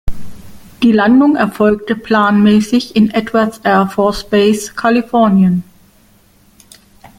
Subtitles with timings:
[0.81, 5.63] Die Landung erfolgte planmäßig in Edwards Air Force Base, Kalifornien.